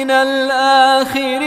من 0.00 0.10
الآخرين 0.10 1.40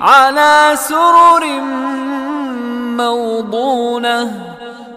على 0.00 0.70
سرر 0.74 1.44
موضونة 2.96 4.30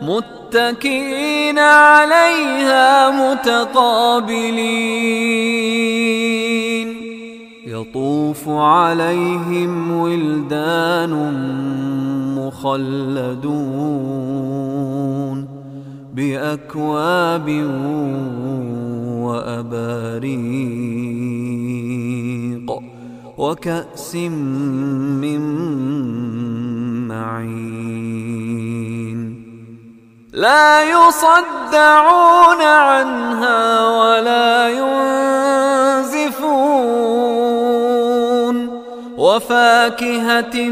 متكئين 0.01 1.59
عليها 1.59 3.09
متقابلين. 3.09 4.45
يطوف 7.67 8.49
عليهم 8.49 9.97
ولدان 9.97 11.13
مخلدون 12.37 13.95
بأكواب 16.13 17.49
وأباريق 19.55 20.35
وكأس 23.37 24.15
من 24.15 25.41
معين. 27.07 28.15
لا 30.33 30.83
يصدعون 30.83 32.61
عنها 32.61 33.89
ولا 33.89 34.69
ينزفون. 35.99 36.45
وفاكهة 39.17 40.69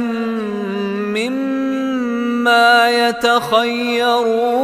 مما 1.16 2.90
يتخيرون. 2.90 4.64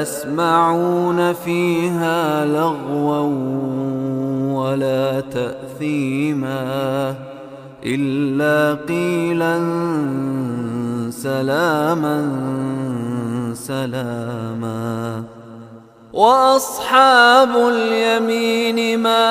يسمعون 0.00 1.32
فيها 1.32 2.44
لغوا 2.44 3.20
ولا 4.52 5.20
تأثيما 5.20 7.14
إلا 7.84 8.78
قيلا 8.88 9.56
سلاما 11.10 12.18
سلاما. 13.54 15.24
وأصحاب 16.12 17.48
اليمين 17.56 18.98
ما 18.98 19.26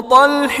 وطلح 0.00 0.60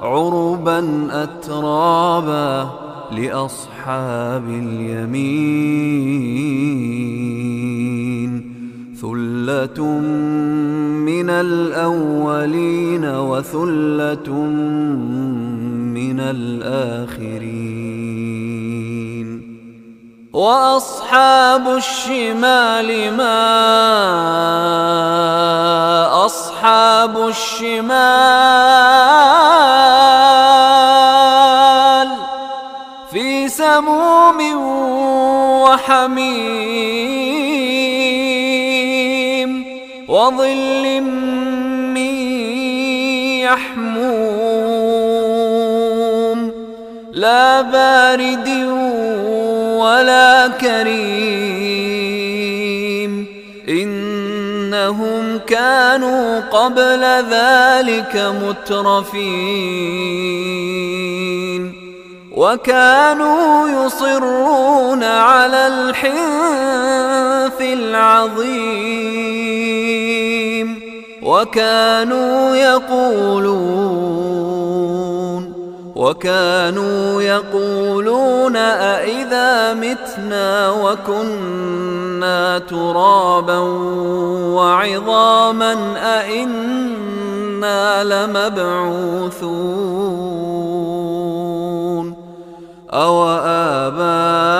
عربا 0.00 1.08
أترابا 1.10 2.70
لأصحاب 3.12 4.44
اليمين 4.48 5.60
ثلة 9.00 9.84
من 11.06 11.30
الأولين 11.30 13.04
وثلة 13.04 14.32
من 15.94 16.20
الآخرين 16.20 17.90
وأصحاب 20.32 21.68
الشمال 21.68 23.12
ما 23.16 23.36
أصحاب 26.26 27.28
الشمال 27.28 27.90
في 33.10 33.48
سموم 33.48 34.56
وحميم 35.66 36.30
وظل 40.08 41.00
من 41.00 42.14
يحموم 43.42 44.70
لا 47.12 47.60
بارد 47.60 48.48
ولا 50.00 50.48
كريم. 50.48 51.00
إنهم 53.68 55.38
كانوا 55.46 56.40
قبل 56.40 57.04
ذلك 57.30 58.32
مترفين. 58.42 59.20
وكانوا 62.32 63.68
يصرون 63.68 65.04
على 65.04 65.66
الحنث 65.66 67.60
العظيم. 67.60 68.80
وكانوا 71.22 72.56
يقولون 72.56 74.49
وكانوا 76.20 77.22
يقولون 77.22 78.56
أإذا 78.56 79.74
متنا 79.74 80.70
وكنا 80.70 82.58
ترابا 82.58 83.58
وعظاما 84.54 85.72
أإنا 85.96 88.04
لمبعوثون 88.04 89.40
أو 92.92 93.28
آباؤنا 93.44 94.59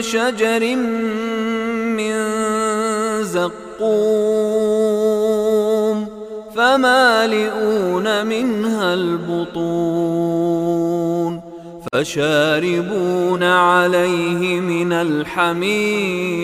شجر 0.00 0.74
من 1.96 2.14
زقوم 3.22 4.78
فمالئون 6.56 8.26
منها 8.26 8.94
البطون 8.94 10.18
فشاربون 11.92 13.42
عليه 13.42 14.60
من 14.60 14.92
الحميم 14.92 16.38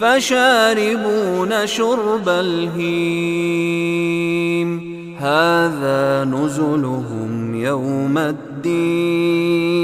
فشاربون 0.00 1.66
شرب 1.66 2.28
الهيم 2.28 3.72
هذا 5.22 6.24
نزلهم 6.24 7.54
يوم 7.54 8.18
الدين. 8.18 9.82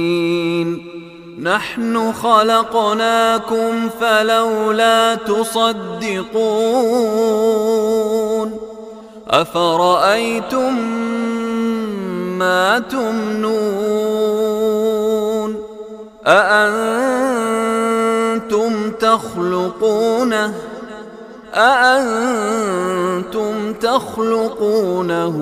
نحن 1.43 2.13
خلقناكم 2.13 3.89
فلولا 4.01 5.15
تصدقون. 5.15 6.29
أفرأيتم 9.29 10.79
ما 12.39 12.79
تمنون؟ 12.79 13.59
أأنتم 16.27 17.31
تخلقونه؟ 18.91 20.55
أأنتم 21.59 23.53
تخلقونه 23.73 25.37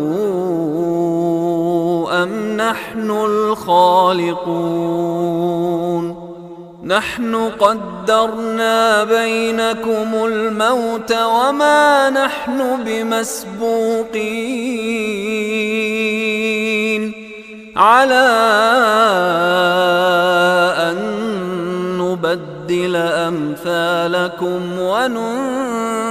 أم 2.13 2.57
نحن 2.57 3.11
الخالقون؟ 3.11 4.67
نحن 6.85 7.35
قدرنا 7.35 9.05
بينكم 9.05 10.25
الموت 10.25 11.13
وما 11.13 12.11
نحن 12.11 12.85
بمسبوقين. 12.85 14.47
على 17.77 18.29
أن 20.79 20.97
نبدل 21.99 22.97
أمثالكم 22.97 24.79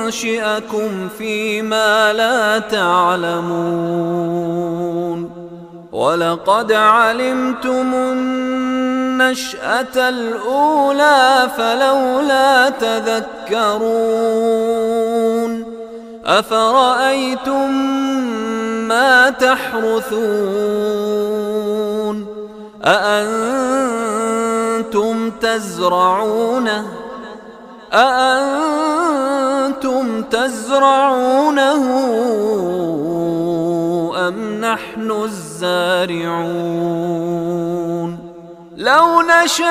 وننشئكم 0.06 1.10
فيما 1.18 2.14
لا 2.14 2.60
تعلمون 2.60 3.66
ولقد 5.92 6.72
علمتم 6.72 7.94
النشأة 7.94 9.30
الأولى 10.10 11.50
فلولا 11.58 12.70
تذكرون 12.70 13.96
أفرأيتم 16.26 17.72
ما 18.88 19.30
تحرثون 19.30 20.16
أأنتم 22.86 23.32
تزرعونه 25.32 27.05
أأنتم 27.96 28.62
تزرعونه 30.22 31.84
أم 34.28 34.62
نحن 34.62 35.12
الزارعون؟ 35.12 36.76
لو 38.78 39.22
نشاء 39.22 39.66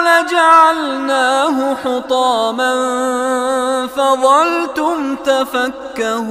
لجعلناه 0.00 1.74
حطاما 1.74 2.74
فظلتم 3.86 5.16
تفكهون. 5.16 6.28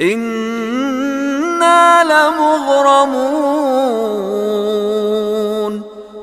إنا 0.00 2.04
لمغرمون. 2.04 3.72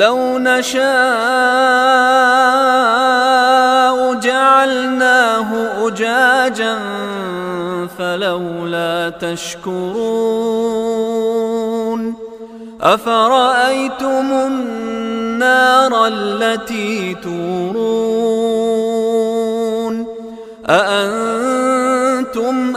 لو 0.00 0.38
نشاء 0.38 0.80
جعلناه 4.14 5.48
أجاجا 5.86 6.78
فلولا 7.98 9.12
تشكرون 9.20 9.90
أفرأيتم 12.80 14.32
النار 14.46 16.06
التي 16.06 17.14
تورون 17.14 18.20
أأنتم 20.68 22.76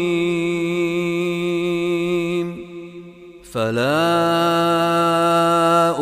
فلا 3.51 3.99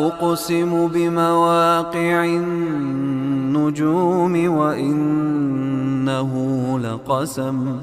أقسم 0.06 0.88
بمواقع 0.88 2.24
النجوم 2.24 3.94
وإنه 4.56 6.32
لقسم 6.84 7.80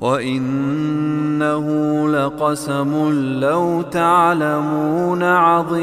وإنه 0.00 1.66
لقسم 2.08 3.12
لو 3.40 3.82
تعلمون 3.82 5.22
عظيم 5.22 5.82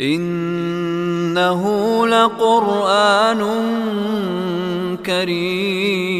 إنه 0.00 1.62
لقرآن 2.06 3.40
كريم 5.06 6.19